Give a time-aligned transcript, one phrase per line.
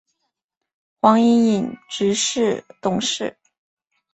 [0.99, 3.37] 黄影影执行董事。